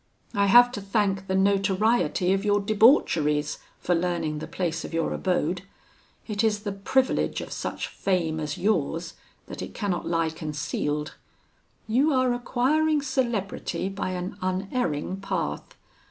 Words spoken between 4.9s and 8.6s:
your abode. It is the privilege of such fame as